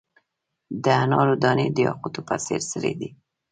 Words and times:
د 0.83 0.85
انارو 1.03 1.35
دانې 1.43 1.67
د 1.71 1.77
یاقوتو 1.87 2.19
په 2.27 2.35
څیر 2.45 2.61
سرې 2.71 2.93
دي. 2.99 3.09